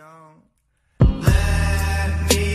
don't. 0.00 1.22
Let 1.22 2.30
me 2.30 2.49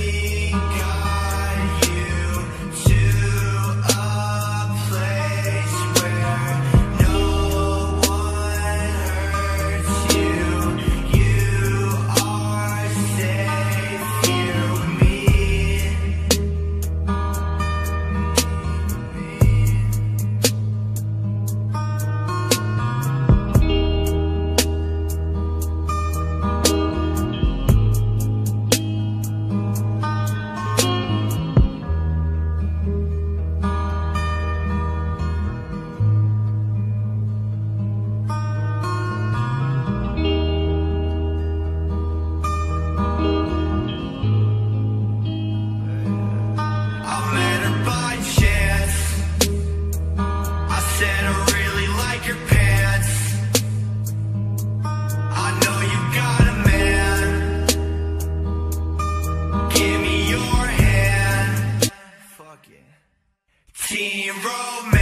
teen 63.95 64.33
romance. 64.44 64.94